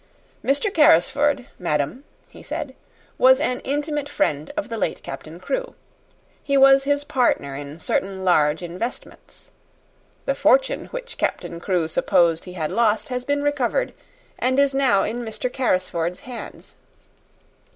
"Mr. 0.43 0.73
Carrisford, 0.73 1.45
madam," 1.59 2.03
he 2.27 2.41
said, 2.41 2.73
"was 3.19 3.39
an 3.39 3.59
intimate 3.59 4.09
friend 4.09 4.51
of 4.57 4.67
the 4.67 4.75
late 4.79 5.03
Captain 5.03 5.39
Crewe. 5.39 5.75
He 6.43 6.57
was 6.57 6.85
his 6.85 7.03
partner 7.03 7.55
in 7.55 7.79
certain 7.79 8.25
large 8.25 8.63
investments. 8.63 9.51
The 10.25 10.33
fortune 10.33 10.85
which 10.87 11.19
Captain 11.19 11.59
Crewe 11.59 11.87
supposed 11.87 12.45
he 12.45 12.53
had 12.53 12.71
lost 12.71 13.09
has 13.09 13.23
been 13.23 13.43
recovered, 13.43 13.93
and 14.39 14.57
is 14.57 14.73
now 14.73 15.03
in 15.03 15.21
Mr. 15.21 15.53
Carrisford's 15.53 16.21
hands." 16.21 16.77